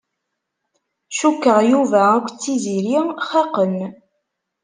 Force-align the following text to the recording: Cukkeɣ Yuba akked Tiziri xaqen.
Cukkeɣ 1.17 1.59
Yuba 1.71 1.99
akked 2.15 2.35
Tiziri 2.41 2.95
xaqen. 3.29 3.75